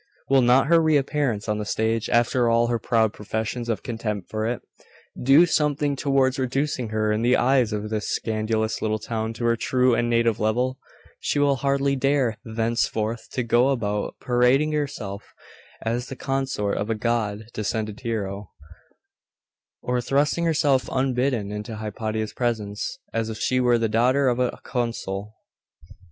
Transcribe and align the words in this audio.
'Will 0.31 0.41
not 0.41 0.65
her 0.65 0.81
reappearance 0.81 1.47
on 1.47 1.59
the 1.59 1.63
stage, 1.63 2.09
after 2.09 2.49
all 2.49 2.65
her 2.69 2.79
proud 2.79 3.13
professions 3.13 3.69
of 3.69 3.83
contempt 3.83 4.31
for 4.31 4.47
it, 4.47 4.63
do 5.21 5.45
something 5.45 5.95
towards 5.95 6.39
reducing 6.39 6.89
her 6.89 7.11
in 7.11 7.21
the 7.21 7.37
eyes 7.37 7.71
of 7.71 7.91
this 7.91 8.09
scandalous 8.09 8.81
little 8.81 8.97
town 8.97 9.31
to 9.33 9.45
her 9.45 9.55
true 9.55 9.93
and 9.93 10.09
native 10.09 10.39
level? 10.39 10.79
She 11.19 11.37
will 11.37 11.57
hardly 11.57 11.95
dare 11.95 12.39
thenceforth 12.43 13.29
to 13.33 13.43
go 13.43 13.69
about 13.69 14.15
parading 14.19 14.71
herself 14.71 15.35
as 15.83 16.07
the 16.07 16.15
consort 16.15 16.77
of 16.79 16.89
a 16.89 16.95
god 16.95 17.43
descended 17.53 17.99
hero, 17.99 18.49
or 19.83 20.01
thrusting 20.01 20.45
herself 20.45 20.89
unbidden 20.91 21.51
into 21.51 21.75
Hypatia's 21.75 22.33
presence, 22.33 22.97
as 23.13 23.29
if 23.29 23.37
she 23.37 23.59
were 23.59 23.77
the 23.77 23.87
daughter 23.87 24.29
of 24.29 24.39
a 24.39 24.59
consul. 24.63 25.35